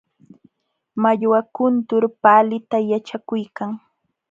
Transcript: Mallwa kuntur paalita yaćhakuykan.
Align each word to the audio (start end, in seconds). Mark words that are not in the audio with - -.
Mallwa 1.03 1.39
kuntur 1.55 2.03
paalita 2.23 2.77
yaćhakuykan. 2.89 3.71